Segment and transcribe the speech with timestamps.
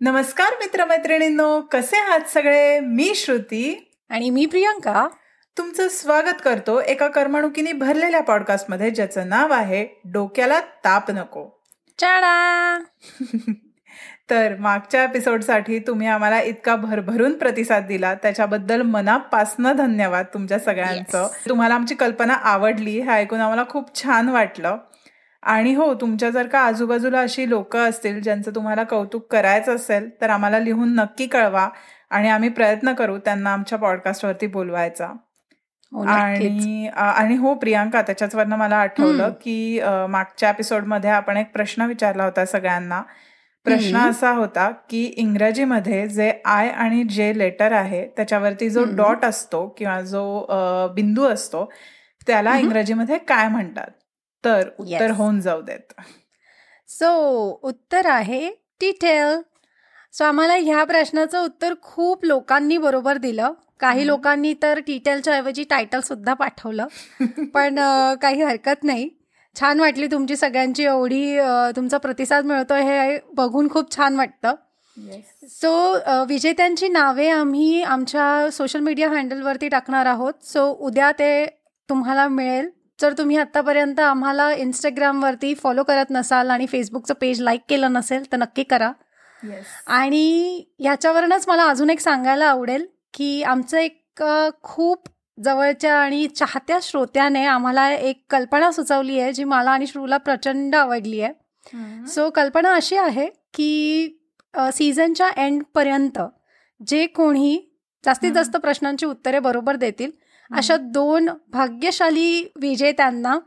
[0.00, 2.80] नमस्कार मित्रमैत्रिणींनो कसे आहात सगळे?
[2.80, 3.90] मी श्रुती.
[4.10, 5.08] आणि मी प्रियंका.
[5.58, 11.48] तुमचं स्वागत करतो एका करमणुकीने भरलेल्या पॉडकास्टमध्ये ज्याचं नाव आहे डोक्याला ताप नको.
[11.98, 12.78] चाडा!
[14.30, 18.14] तर मागच्या एपिसोडसाठी तुम्ही आम्हाला इतका भरभरून प्रतिसाद दिला.
[18.14, 21.28] त्याच्याबद्दल मनापासनं धन्यवाद तुमच्या सगळ्यांचं.
[21.48, 24.76] तुम्हाला आमची कल्पना आवडली हे ऐकून आम्हाला खूप छान वाटलं.
[25.46, 30.30] आणि हो तुमच्या जर का आजूबाजूला अशी लोक असतील ज्यांचं तुम्हाला कौतुक करायचं असेल तर
[30.30, 31.68] आम्हाला लिहून नक्की कळवा
[32.10, 35.06] आणि आम्ही प्रयत्न करू त्यांना आमच्या पॉडकास्टवरती बोलवायचा
[35.92, 36.02] हो.
[36.04, 39.30] आणि आणि हो प्रियांका त्याच्याच वरनं मला आठवलं.
[39.32, 39.80] की
[40.10, 43.00] मागच्या एपिसोडमध्ये आपण एक प्रश्न विचारला होता सगळ्यांना
[43.66, 43.96] प्रश्न.
[43.98, 48.84] असा होता की इंग्रजीमध्ये जे आय आणि जे लेटर आहे त्याच्यावरती जो.
[48.96, 50.46] डॉट असतो किंवा जो
[50.94, 51.64] बिंदू असतो
[52.26, 52.56] त्याला.
[52.58, 53.90] इंग्रजीमध्ये काय म्हणतात
[54.46, 55.16] तर उत्तर Yes.
[55.16, 55.92] होऊन जाऊ देत.
[56.88, 57.10] सो
[57.62, 58.48] उत्तर आहे
[58.80, 59.40] डिटेल
[60.14, 63.52] सो आम्हाला ह्या प्रश्नाचं उत्तर खूप लोकांनी बरोबर दिलं.
[63.80, 64.06] काही.
[64.06, 66.86] लोकांनी तर डिटेलच्या ऐवजी टायटल सुद्धा पाठवलं.
[67.54, 67.78] पण
[68.22, 69.08] काही हरकत नाही.
[69.56, 71.38] छान वाटली तुमची सगळ्यांची एवढी
[71.76, 74.54] तुमचा प्रतिसाद मिळतोय हे बघून खूप छान वाटतं.
[75.48, 80.32] सो विजेत्यांची नावे आम्ही आमच्या सोशल मीडिया हँडलवरती टाकणार आहोत.
[80.42, 81.46] सो उद्या ते
[81.88, 82.68] तुम्हाला मिळेल.
[82.98, 88.36] जर तुम्ही आत्तापर्यंत आम्हाला इंस्टाग्रामवरती फॉलो करत नसाल आणि फेसबुकचं पेज लाईक केलं नसेल तर
[88.36, 88.92] नक्की करा.
[89.86, 94.22] आणि ह्याच्यावरूनच मला अजून एक सांगायला आवडेल की आमचं एक
[94.62, 100.74] खूप जवळच्या आणि चाहत्या श्रोत्याने आम्हाला एक कल्पना सुचवली आहे जी मला आणि श्रूला प्रचंड
[100.74, 102.06] आवडली आहे.
[102.06, 104.18] सो कल्पना अशी आहे की
[104.54, 106.18] सीझनच्या एंडपर्यंत
[106.80, 107.58] जे कोणी
[108.04, 108.32] जास्तीत.
[108.32, 110.10] जास्त प्रश्नांची उत्तरे बरोबर देतील
[110.52, 113.38] अशा दोन भाग्यशाली विजेत्यांना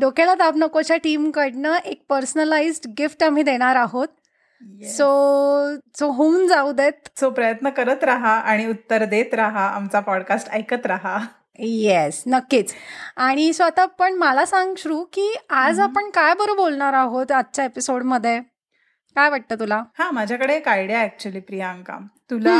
[0.00, 4.08] डोक्याला ताप नकोच्या टीमकडनं एक पर्सनलाइज्ड गिफ्ट आम्ही देणार आहोत.
[4.84, 5.06] सो
[5.98, 7.08] सो होऊन जाऊ देत.
[7.16, 11.18] सो प्रयत्न करत राहा आणि उत्तर देत राहा आमचा पॉडकास्ट ऐकत राहा.
[11.58, 12.72] येस नक्कीच.
[13.16, 15.80] आणि सो आता पण मला सांग श्रू की आज.
[15.80, 18.40] आपण काय बरं बोलणार आहोत आजच्या एपिसोडमध्ये
[19.16, 19.82] काय वाटतं तुला?
[19.98, 21.98] हा माझ्याकडे एक आयडिया ऍक्च्युली प्रियांका.
[22.30, 22.52] तुला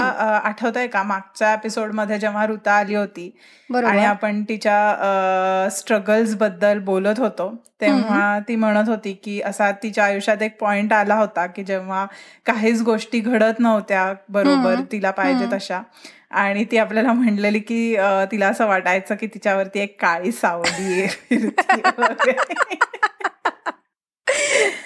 [0.45, 3.39] आठवत आहे का मागच्या एपिसोडमध्ये जेव्हा ऋता आली होती
[3.75, 10.61] आणि आपण तिच्या स्ट्रगल्सबद्दल बोलत होतो तेव्हा ती म्हणत होती की असा तिच्या आयुष्यात एक
[10.61, 12.07] पॉइंट आला होता की जेव्हा
[12.47, 14.75] काहीच गोष्टी घडत नव्हत्या बरोबर.
[14.93, 15.47] तिला पाहिजे.
[15.53, 15.83] तशा
[16.31, 17.97] आणि ती आपल्याला म्हणलेली की
[18.31, 21.37] तिला असं वाटायचं की तिच्यावरती एक काळी सावली आहे.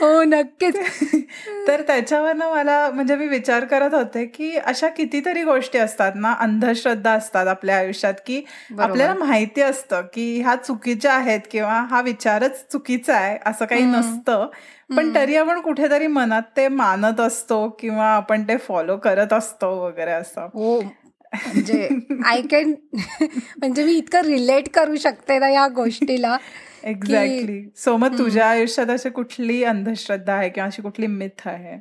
[0.00, 0.77] हो नक्कीच
[1.66, 7.12] तर त्याच्यावरनं मला म्हणजे मी विचार करत होते की अशा कितीतरी गोष्टी असतात ना अंधश्रद्धा
[7.12, 8.41] असतात आपल्या आयुष्यात की.
[8.78, 13.84] आपल्याला माहिती असतं की ह्या चुकीच्या आहेत किंवा हा विचारच चुकीचा आहे असं काही.
[13.84, 14.47] नसतं
[14.91, 15.15] पण.
[15.15, 20.49] तरी आपण कुठेतरी मनात ते मानत असतो किंवा आपण ते फॉलो करत असतो वगैरे असं
[20.55, 20.81] हो
[21.34, 21.89] म्हणजे
[22.27, 22.72] आय कॅन
[23.59, 26.37] म्हणजे मी इतकं रिलेट करू शकते ना या गोष्टीला
[26.85, 28.19] एक्झॅक्टली सो मग.
[28.19, 31.79] तुझ्या आयुष्यात अशी कुठली अंधश्रद्धा आहे किंवा अशी कुठली मिथ आहे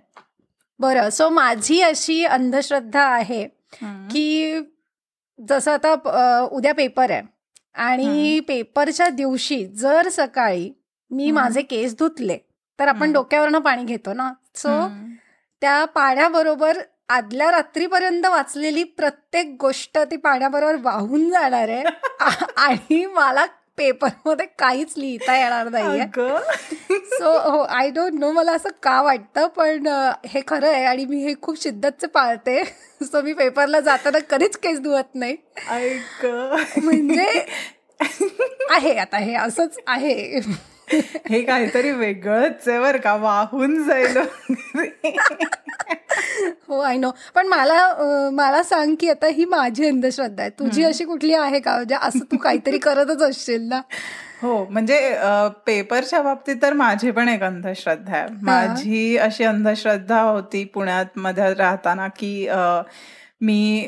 [0.80, 3.44] बरं सो माझी अशी अंधश्रद्धा आहे
[4.12, 4.60] की
[5.40, 5.94] जसं आता
[6.52, 7.22] उद्या पेपर आहे
[7.76, 10.72] आणि पेपरच्या दिवशी जर सकाळी
[11.12, 11.30] मी.
[11.32, 12.38] माझे केस धुतले
[12.80, 13.12] तर आपण.
[13.14, 14.88] डोक्यावरनं पाणी घेतो ना सो.
[15.62, 16.78] त्या पाण्याबरोबर
[17.10, 21.84] आदल्या रात्रीपर्यंत वाचलेली प्रत्येक गोष्ट ती पाण्याबरोबर वाहून जाणार आहे
[22.58, 23.46] आणि मला
[23.80, 26.06] पेपरमध्ये काहीच लिहिता येणार नाहीये.
[27.10, 29.88] सो हो आय डोंट नो मला असं का वाटतं पण
[30.28, 32.64] हे खरं आहे आणि मी हे खूप शिद्दतचे पाळते.
[33.02, 35.36] सो मी पेपरला जाताना कधीच केस धुवत नाही.
[35.70, 36.26] ऐक
[36.78, 37.28] म्हणजे
[38.72, 40.40] आहे आता हे असंच आहे.
[41.30, 44.18] हे काहीतरी वेगळंच आहे बरं का वाहून जाईल
[46.68, 50.50] हो आय नो पण मला मला सांग की आता ही माझी अंधश्रद्धा आहे.
[50.60, 51.76] तुझी अशी कुठली आहे का?
[51.76, 53.82] म्हणजे असं तू काहीतरी करतच असशील ना?
[54.42, 55.00] हो म्हणजे
[55.66, 58.28] पेपरच्या बाबतीत तर माझी पण एक अंधश्रद्धा आहे.
[58.42, 62.48] माझी अशी अंधश्रद्धा होती पुण्यात मध्ये राहताना की
[63.42, 63.88] मी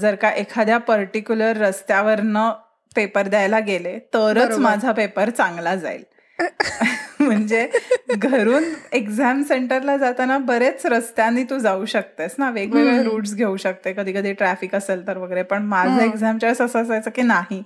[0.00, 2.50] जर का एखाद्या पर्टिक्युलर रस्त्यावरनं
[2.96, 4.56] पेपर द्यायला गेले तरच.
[4.58, 6.02] माझा पेपर चांगला जाईल.
[7.20, 7.68] म्हणजे
[8.16, 13.02] घरून एक्झाम सेंटरला जाताना बरेच रस्त्यांनी तू जाऊ शकतेस ना वेगवेगळे.
[13.02, 16.00] रूट्स घेऊ शकते कधी कधी ट्रॅफिक असेल तर वगैरे पण माझं.
[16.00, 17.62] एक्झामच्या वेळेस असं असायचं की नाही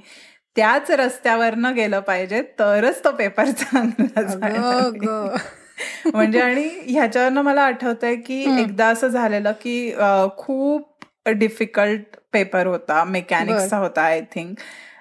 [0.56, 5.32] त्याच रस्त्यावरनं गेलं पाहिजे तरच तो पेपर चांगला.
[6.12, 8.60] म्हणजे आणि ह्याच्यावरनं मला आठवतंय की.
[8.60, 9.94] एकदा असं झालेलं की
[10.38, 10.88] खूप
[11.28, 14.54] डिफिकल्ट पेपर होता मेकॅनिक्सचा होता आय थिंक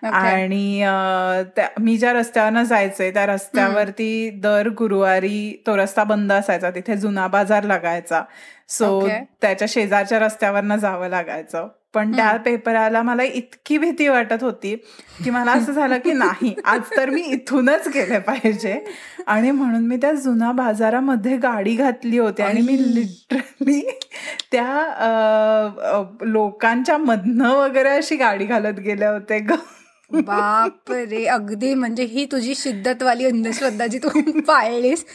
[0.03, 0.83] आणि
[1.79, 6.69] मी ज्या रस्त्यावरनं जायचंय त्या रस्त्यावरती दर गुरुवारी तो रस्ता बंद असायचा.
[6.71, 8.21] तिथे जुना बाजार लागायचा.
[8.69, 9.07] सो
[9.41, 11.67] त्याच्या शेजारच्या रस्त्यावरनं जावं लागायचं.
[11.93, 14.75] पण त्या पेपराला मला इतकी भीती वाटत होती
[15.23, 18.73] की मला असं झालं की नाही आज तर मी इथूनच गेले पाहिजे.
[19.27, 23.81] आणि म्हणून मी त्या जुना बाजारामध्ये गाडी घातली होती आणि मी लिटरली
[24.51, 24.67] त्या
[26.23, 29.39] लोकांच्या मधनं वगैरे अशी गाडी घालत गेले होते.
[29.39, 29.55] ग
[30.13, 34.09] बाप रे अगदी म्हणजे ही तुझी शिद्दतवाली अंधश्रद्धा जी तू
[34.47, 35.05] पाळलीस.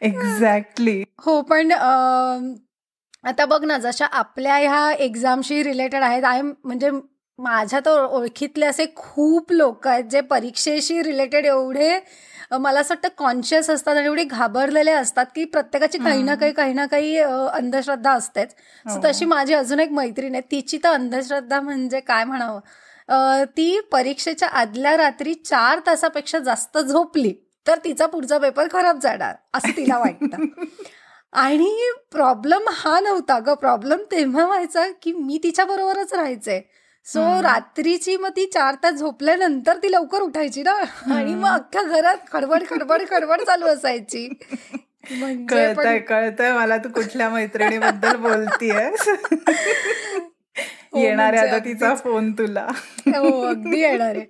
[0.00, 1.72] एक्झॅक्टली हो पण
[3.24, 6.90] आता बघ ना जशा आपल्या ह्या एक्झामशी रिलेटेड आहेत आय म्हणजे
[7.38, 11.98] माझ्या तर ओळखीतले असे खूप लोक आहेत जे परीक्षेशी रिलेटेड एवढे
[12.60, 16.72] मला असं वाटतं कॉन्शियस असतात आणि एवढे घाबरलेले असतात की प्रत्येकाची काही ना काही काही
[16.72, 18.50] ना काही अंधश्रद्धा असतेच.
[18.50, 19.00] सो हो.
[19.04, 20.42] तशी माझी अजून एक मैत्रीण आहे.
[20.50, 22.60] तिची तर अंधश्रद्धा म्हणजे काय म्हणावं?
[23.56, 27.32] ती परीक्षेच्या आदल्या रात्री चार तासापेक्षा जास्त झोपली
[27.66, 30.44] तर तिचा पुढचा पेपर खराब जाणार असं तिला वाटतं.
[31.32, 36.60] आणि प्रॉब्लेम हा नव्हता ग प्रॉब्लेम तेव्हा व्हायचा की मी तिच्या बरोबरच राहायचंय
[37.06, 40.72] सो रात्रीची मग ती चार तास झोपल्यानंतर ती लवकर उठायची ना.
[41.14, 44.28] आणि मग अख्ख्या घरात खडबड खडबड खडबड चालू असायची.
[45.10, 46.52] म्हणजे कळतंय कळतंय.
[46.52, 48.90] मला तू कुठल्या मैत्रिणीबद्दल बोलतीये
[50.92, 52.66] येणार आहे म्हणजे आता तिचा फोन तुला.
[53.08, 54.24] हो अगदी येणार आहे.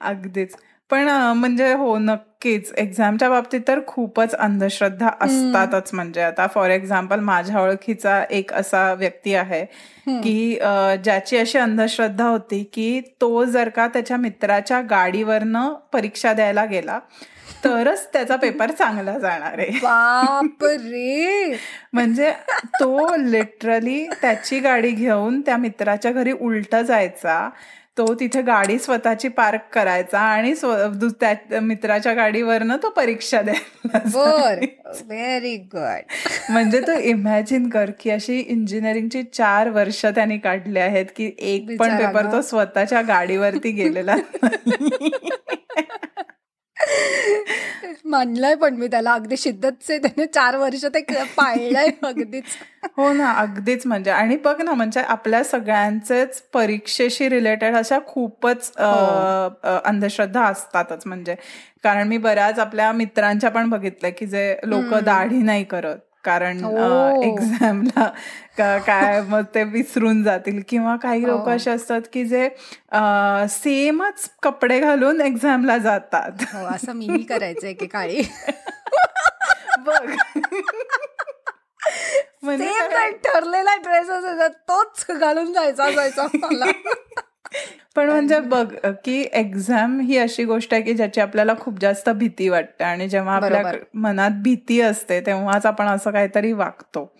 [0.00, 0.56] अगदीच.
[0.90, 2.72] पण म्हणजे हो नक्कीच.
[2.78, 9.34] एक्झामच्या बाबतीत तर खूपच अंधश्रद्धा असतातच म्हणजे आता फॉर एक्झाम्पल माझ्या ओळखीचा एक असा व्यक्ती
[9.34, 9.64] आहे
[10.22, 10.54] की
[11.04, 16.98] ज्याची अशी अंधश्रद्धा होती की तो जर का त्याच्या मित्राच्या गाडीवरनं परीक्षा द्यायला गेला
[17.64, 19.78] तरच त्याचा पेपर चांगला जाणार आहे.
[19.82, 21.54] बाप रे
[21.92, 22.30] म्हणजे
[22.80, 27.48] तो लिटरली त्याची गाडी घेऊन त्या मित्राच्या घरी उलट जायचा.
[27.98, 30.54] तो तिथे गाडी स्वतःची पार्क करायचा आणि
[31.20, 33.98] त्या मित्राच्या गाडीवरनं तो परीक्षा द्यायला
[35.06, 36.12] व्हेरी गुड
[36.50, 41.96] म्हणजे तो इमॅजिन कर की अशी इंजिनिअरिंगची चार वर्ष त्यांनी काढली आहेत की एक पण
[41.96, 44.16] पेपर तो स्वतःच्या गाडीवरती गेलेला
[48.04, 49.12] मानलंय पण मी त्याला.
[49.12, 51.00] अगदी शिद्दतचे त्याने चार वर्ष ते
[51.36, 52.44] पाळलंय अगदीच.
[52.96, 54.10] हो ना अगदीच म्हणजे.
[54.10, 59.78] आणि बघ ना म्हणजे आपल्या सगळ्यांचेच परीक्षेशी रिलेटेड अशा खूपच हो.
[59.84, 61.34] अंधश्रद्धा असतातच म्हणजे.
[61.82, 65.98] कारण मी बऱ्याच आपल्या मित्रांच्या पण बघितलं की जे लोक दाढी नाही करत.
[66.24, 66.64] कारण
[67.24, 68.10] एक्झामला
[68.60, 68.78] हो.
[68.86, 70.62] काय मग ते विसरून जातील.
[70.68, 71.50] किंवा काही लोक हो.
[71.50, 72.48] असे असतात की जे
[73.48, 76.44] सेमच कपडे घालून एक्झामला जातात.
[76.54, 78.22] हो असं मी करायचंय की काळी.
[79.78, 80.10] बघ.
[82.42, 82.68] म्हणजे
[83.24, 86.64] ठरलेला ड्रेस असायचा तोच घालून जायचा जायचा मला.
[87.96, 88.66] पण म्हणजे बघ
[89.04, 93.34] की एक्झाम ही अशी गोष्ट आहे की ज्याची आपल्याला खूप जास्त भीती वाटते आणि जेव्हा
[93.34, 93.62] आपल्या
[93.94, 97.12] मनात भीती असते तेव्हाच आपण असं काहीतरी वागतो.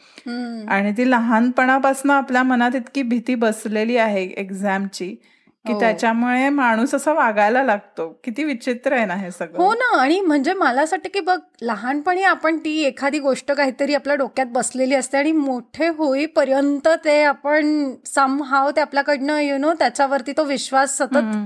[0.68, 5.16] आणि ती लहानपणापासून आपल्या मनात इतकी भीती बसलेली आहे एक्झामची
[5.64, 5.80] की हो.
[5.80, 8.20] त्याच्यामुळे माणूस असा वागायला लागतो.
[8.24, 9.56] किती विचित्र आहे ना हे सगळं.
[9.58, 10.00] हो ना.
[10.00, 14.46] आणि म्हणजे मला असं वाटतं की बघ लहानपणी आपण ती एखादी गोष्ट काहीतरी आपल्या डोक्यात
[14.46, 20.96] बसलेली असते आणि मोठे होईपर्यंत ते आपण समहाव ते आपल्याकडनं यु नो त्याच्यावरती तो विश्वास
[20.98, 21.36] सतत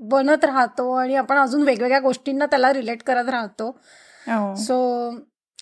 [0.00, 3.70] बनत राहतो आणि आपण अजून वेगवेगळ्या गोष्टींना त्याला रिलेट करत राहतो.
[4.56, 4.74] सो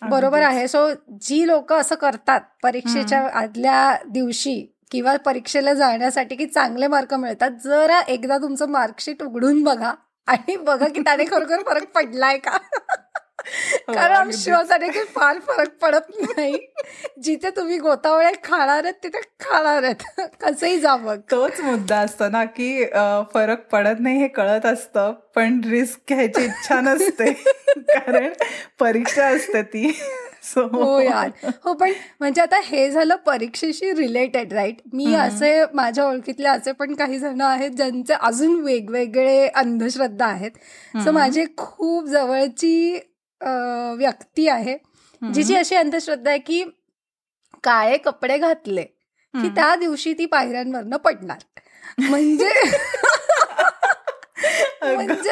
[0.03, 0.09] हो.
[0.11, 0.69] बरोबर आहे.
[0.69, 0.89] सो
[1.23, 7.51] जी लोक असं करतात परीक्षेच्या आदल्या दिवशी किंवा परीक्षेला जाण्यासाठी की चांगले मार्क मिळतात.
[7.65, 9.93] जरा एकदा तुमचं मार्कशीट उघडून बघा
[10.27, 12.59] आणि बघा की त्याने खरोखर फरक पडलाय का?
[13.89, 16.59] हो, कारण शुअर की फार फरक पडत नाही.
[17.23, 20.21] जिथे तुम्ही गोतावळे खाणार आहेत तिथे खाणार आहेत.
[20.41, 22.85] कसंही जा मग तोच मुद्दा असतो ना की
[23.35, 27.33] फरक पडत नाही हे कळत असतं पण रिस्क घ्यायची इच्छा नसते.
[27.79, 28.33] कारण
[28.81, 30.01] परीक्षा असते ती.
[30.73, 31.31] हो यार.
[31.65, 36.95] हो पण म्हणजे आता हे झालं परीक्षेशी रिलेटेड राईट मी असे माझ्या ओळखीतले असे पण
[36.95, 40.51] काही जण आहेत ज्यांचे अजून वेगवेगळे अंधश्रद्धा आहेत.
[41.05, 42.99] सो माझी खूप जवळची
[43.99, 44.77] व्यक्ती आहे
[45.23, 46.63] जिची अशी अंधश्रद्धा आहे की
[47.65, 48.83] काळे कपडे घातले
[49.35, 51.39] की त्या दिवशी ती पायऱ्यांवरनं पडणार.
[52.01, 52.51] म्हणजे
[54.83, 55.31] म्हणजे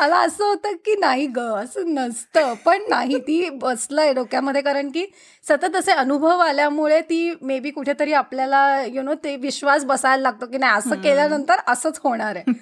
[0.00, 2.54] मला असं होतं की नाही ग असं नसतं.
[2.64, 5.04] पण नाही ती बसलंय डोक्यामध्ये कारण की
[5.48, 10.46] सतत असे अनुभव आल्यामुळे ती मे बी कुठेतरी आपल्याला यु नो ते विश्वास बसायला लागतो
[10.46, 12.52] की नाही असं केल्यानंतर असंच होणार आहे.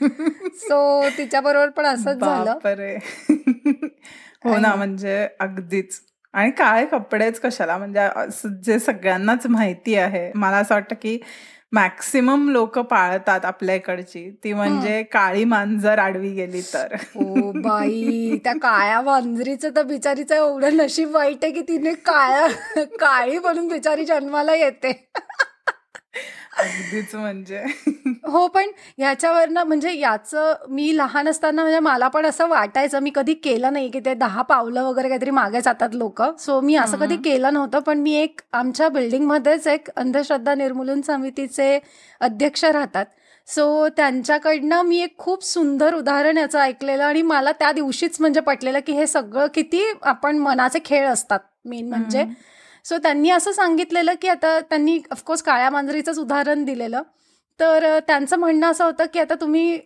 [0.59, 2.59] सो तिच्या बरोबर पण असंच झालं.
[4.45, 6.01] हो ना म्हणजे अगदीच.
[6.35, 8.09] आणि काळे कपडेच कशाला म्हणजे
[8.65, 11.19] जे सगळ्यांनाच माहिती आहे मला असं वाटतं की
[11.73, 14.31] मॅक्सिमम लोक पाळतात आपल्या इकडची.
[14.45, 16.95] ती म्हणजे काळी मांजर आडवी गेली तर.
[17.17, 22.47] ओ बाई त्या काळ्या मांजरीचं तर बिचारीचं एवढं नशीब वाईट आहे की तिने काळ्या
[22.85, 25.11] काळी म्हणून बिचारी जन्माला येते.
[26.59, 27.63] अगदीच म्हणजे.
[28.27, 33.11] हो पण ह्याच्यावर ना म्हणजे याचं मी लहान असताना म्हणजे मला पण असं वाटायचं मी
[33.15, 36.23] कधी केलं नाही की ते दहा पावलं वगैरे काहीतरी मागे जातात लोक.
[36.39, 41.79] सो मी असं कधी केलं नव्हतं पण मी एक आमच्या बिल्डिंगमध्येच एक अंधश्रद्धा निर्मूलन समितीचे
[42.21, 43.05] अध्यक्ष राहतात.
[43.47, 48.79] सो त्यांच्याकडनं मी एक खूप सुंदर उदाहरण याचं ऐकलेलं आणि मला त्या दिवशीच म्हणजे पटलेलं
[48.87, 51.39] की हे सगळं किती आपण मनाचे खेळ असतात.
[51.65, 52.25] मेन म्हणजे
[52.89, 57.03] सो त्यांनी असं सांगितलेलं की आता त्यांनी ऑफकोर्स काळ्या मांजरीचंच उदाहरण दिलेलं.
[57.61, 59.79] तर त्यांचं म्हणणं असं होतं की आता तुम्ही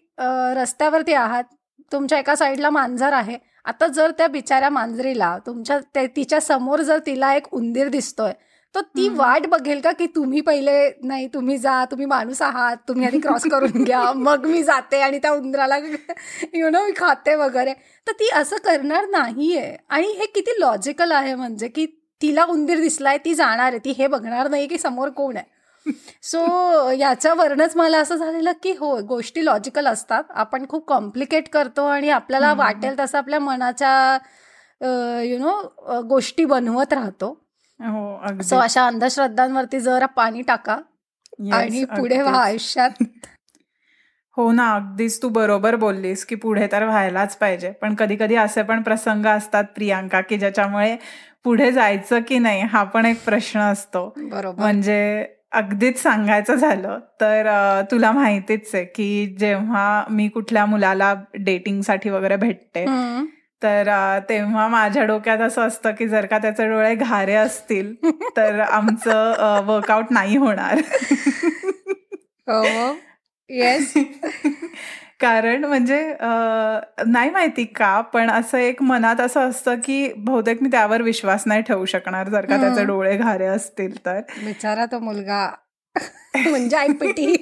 [0.56, 1.44] रस्त्यावरती आहात
[1.92, 3.38] तुमच्या एका साईडला मांजर आहे.
[3.64, 5.78] आता जर त्या बिचाऱ्या मांजरीला तुमच्या
[6.16, 8.32] तिच्या समोर जर तिला एक उंदीर दिसतोय
[8.74, 10.72] तर ती वाट बघेल का की तुम्ही पहिले
[11.04, 15.18] नाही तुम्ही जा तुम्ही माणूस आहात तुम्ही आधी क्रॉस करून घ्या मग मी जाते आणि
[15.18, 15.76] त्या उंदराला
[16.54, 17.72] यु नो मी खाते वगैरे.
[18.06, 19.76] तर ती असं करणार नाहीये.
[19.90, 21.86] आणि हे किती लॉजिकल आहे म्हणजे की
[22.22, 23.78] तिला उंदीर दिसलाय ती जाणार आहे.
[23.84, 25.90] ती हे बघणार नाही की समोर कोण आहे.
[26.22, 30.24] सो याच्यावरनच मला असं झालेलं की हो गोष्टी लॉजिकल असतात.
[30.30, 34.18] आपण खूप कॉम्प्लिकेट करतो आणि आपल्याला वाटेल तसं आपल्या मनाच्या
[35.24, 37.32] यु नो गोष्टी बनवत राहतो.
[37.80, 40.78] सो हो, अशा अंधश्रद्धांवरती जरा पाणी टाका
[41.52, 43.02] आणि पुढे व्हा आयुष्यात
[44.36, 47.70] हो ना अगदीच तू बरोबर बोललीस की पुढे तर व्हायलाच पाहिजे.
[47.72, 50.96] पण कधी कधी असे पण प्रसंग असतात प्रियांका की ज्याच्यामुळे
[51.44, 54.14] पुढे जायचं की नाही हा पण एक प्रश्न असतो.
[54.16, 54.62] बरोबर.
[54.62, 57.48] म्हणजे अगदीच सांगायचं झालं तर
[57.90, 62.84] तुला माहितीच आहे की जेव्हा मी कुठल्या मुलाला डेटिंगसाठी वगैरे भेटते
[63.62, 63.88] तर
[64.28, 67.94] तेव्हा माझ्या डोक्यात असं असतं की जर का त्याचे डोळे घारे असतील
[68.36, 69.34] तर आमचं
[69.66, 70.80] वर्कआउट नाही होणार.
[73.50, 73.94] येस
[75.22, 76.00] कारण म्हणजे
[77.06, 81.62] नाही माहिती का पण असं एक मनात असं असतं की बहुतेक मी त्यावर विश्वास नाही
[81.62, 84.20] ठेवू शकणार जर का त्याचे डोळे घारे असतील तर.
[84.44, 85.50] बिचारा तो मुलगा.
[86.50, 87.34] म्हणजे आय पिटी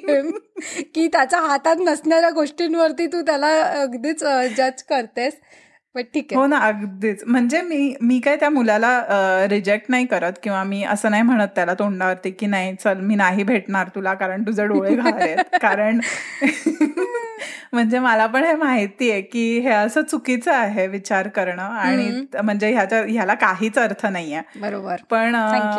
[0.94, 4.25] की त्याच्या हातात नसणाऱ्या गोष्टींवरती तू त्याला अगदीच
[4.56, 5.40] जज करतेस.
[5.94, 6.40] ठीक आहे.
[6.40, 7.23] हो ना अगदीच.
[7.26, 11.75] म्हणजे मी मी काय त्या मुलाला रिजेक्ट नाही करत किंवा मी असं नाही म्हणत त्याला
[11.75, 15.38] तोंडावरती की नाही चल मी नाही भेटणार तुला कारण तुझे डोळे घाल आहेत.
[15.62, 16.00] कारण
[17.73, 22.09] म्हणजे मला पण हे माहिती आहे की हे असं चुकीचं आहे विचार करणं आणि
[22.42, 24.40] म्हणजे ह्याच्या ह्याला काहीच अर्थ नाहीये.
[24.61, 24.97] बरोबर.
[25.11, 25.35] पण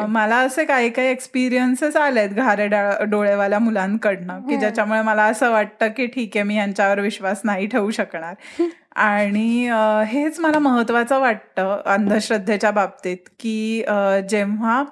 [0.09, 2.67] मला असे काही काही एक्सपिरियन्सेस आलेत घारे
[3.05, 7.91] डोळेवाल्या मुलांकडनं की ज्याच्यामुळे मला असं वाटतं की ठीक आहे मी यांच्यावर विश्वास नाही ठेवू
[7.91, 8.33] शकणार.
[8.95, 9.69] आणि
[10.07, 13.83] हेच मला महत्वाचं वाटतं अंधश्रद्धेच्या बाबतीत की
[14.29, 14.83] जेव्हा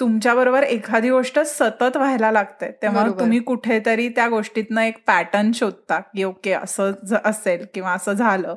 [0.00, 6.24] तुमच्याबरोबर एखादी गोष्ट सतत व्हायला लागते तेव्हा तुम्ही कुठेतरी त्या गोष्टीतनं एक पॅटर्न शोधता की
[6.24, 6.92] ओके असं
[7.24, 8.54] असेल किंवा असं झालं.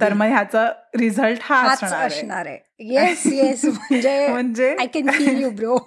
[0.00, 0.66] तर मग ह्याचा
[0.98, 2.67] रिझल्ट हा असणार आहे.
[2.80, 4.74] येस येस म्हणजे म्हणजे?
[4.80, 5.78] I can feel you bro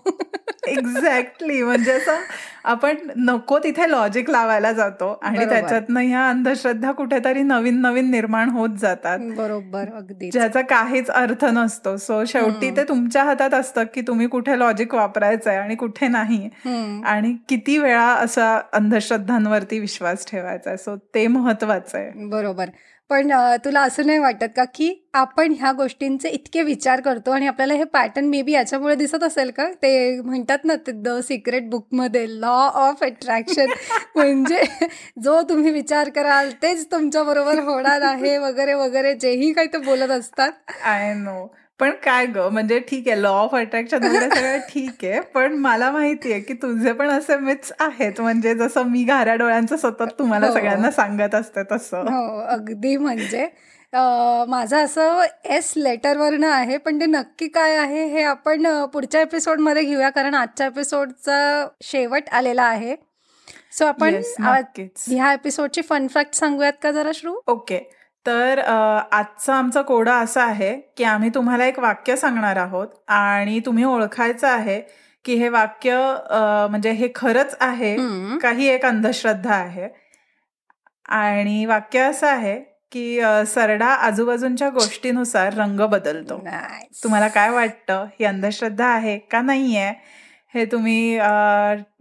[0.68, 2.18] exactly म्हणजे असं
[2.64, 8.70] आपण नको तिथे लॉजिक लावायला जातो आणि त्याच्यातनं ह्या अंधश्रद्धा कुठेतरी नवीन नवीन निर्माण होत
[8.80, 9.20] जातात.
[9.38, 11.96] बरोबर अगदी ज्याचा काहीच अर्थ नसतो.
[11.98, 16.50] सो शेवटी ते तुमच्या हातात असतं की तुम्ही कुठे लॉजिक वापरायचंय आणि कुठे नाही.
[17.06, 22.12] आणि किती वेळा असा अंधश्रद्धांवरती विश्वास ठेवायचा सो ते महत्वाचं आहे.
[22.30, 22.70] बरोबर.
[23.10, 23.32] पण
[23.66, 27.84] तुला असं नाही वाटत का की आपण ह्या गोष्टींचे इतके विचार करतो आणि आपल्याला हे
[27.84, 29.66] पॅटर्न मे बी याच्यामुळे दिसत असेल का?
[29.74, 33.72] ते म्हणतात ना ते द सिक्रेट बुकमध्ये लॉ ऑफ अट्रॅक्शन
[34.16, 34.62] म्हणजे
[35.24, 40.12] जो तुम्ही विचार कराल तेच तुमच्या बरोबर होणार आहे वगैरे वगैरे जेही काही ते बोलत
[40.12, 40.52] असतात.
[40.86, 41.46] आय नो
[41.82, 42.38] पण काय ग?
[42.52, 46.92] म्हणजे ठीक आहे लॉ ऑफ अट्रॅक्शन वगैरे सगळं ठीक आहे पण मला माहितीये की तुझे
[46.94, 48.22] पण असे मिथ्स आहेत.
[48.22, 50.54] म्हणजे जसं मी घाऱ्या डोळ्यांचं सतत तुम्हाला हो.
[50.54, 52.02] सगळ्यांना सांगत असते तसं.
[52.10, 53.48] हो अगदी म्हणजे
[53.94, 60.10] माझं असं एस लेटरवरनं आहे पण ते नक्की काय आहे हे आपण पुढच्या एपिसोडमध्ये घेऊया
[60.10, 62.96] कारण आजच्या एपिसोडचा शेवट आलेला आहे.
[63.72, 64.22] सो आपण
[65.00, 67.36] ह्या एपिसोडची फन फॅक्ट सांगूयात का जरा श्रू?
[67.48, 67.80] ओके
[68.26, 68.60] तर
[69.12, 74.48] आजचा आमचा कोडा असा आहे की आम्ही तुम्हाला एक वाक्य सांगणार आहोत आणि तुम्ही ओळखायचं
[74.48, 74.80] आहे
[75.26, 75.96] की हे वाक्य
[76.72, 77.96] म्हणजे हे खरंच आहे
[78.42, 79.88] काही एक अंधश्रद्धा आहे.
[81.10, 82.56] आणि वाक्य असं आहे
[82.92, 86.38] की सरडा आजूबाजूच्या गोष्टीनुसार रंग बदलतो.
[87.04, 88.06] तुम्हाला काय वाटतं?
[88.20, 89.92] ही अंधश्रद्धा आहे का नाहीये?
[90.56, 91.20] हे तुम्ही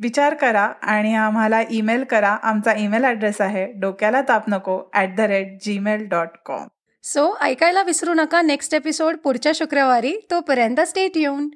[0.02, 2.36] विचार करा आणि आम्हाला ईमेल करा.
[2.42, 3.66] आमचा ईमेल ॲड्रेस आहे.
[3.80, 4.80] डोक्याला ताप नको.
[4.94, 6.66] At the rate Gmail dot com.
[7.04, 8.42] So ऐकायला विसरू नका.
[8.42, 10.14] नेक्स्ट एपिसोड पुढच्या शुक्रवारी.
[10.30, 11.48] तोपर्यंत स्टेट येऊन